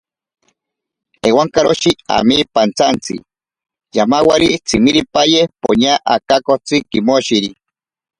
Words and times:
Ewankaroshi 1.27 1.91
ami 2.15 2.37
pantsantsi, 2.53 3.15
yamawari 3.97 4.49
tsimiripaye 4.65 5.41
poña 5.61 5.93
akakotsi 6.15 6.75
kimoshiri. 6.89 7.49